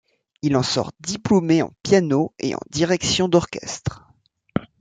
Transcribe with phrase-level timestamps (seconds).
[0.41, 4.01] Il en sort diplômé en piano et en direction d'orchestre.